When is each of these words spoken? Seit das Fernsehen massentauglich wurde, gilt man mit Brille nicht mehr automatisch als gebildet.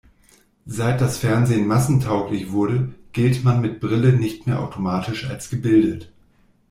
Seit 0.65 0.99
das 0.99 1.19
Fernsehen 1.19 1.67
massentauglich 1.67 2.51
wurde, 2.51 2.95
gilt 3.13 3.43
man 3.43 3.61
mit 3.61 3.79
Brille 3.79 4.13
nicht 4.13 4.47
mehr 4.47 4.59
automatisch 4.59 5.29
als 5.29 5.51
gebildet. 5.51 6.11